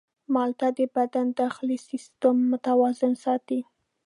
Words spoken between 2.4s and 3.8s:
متوازن ساتي.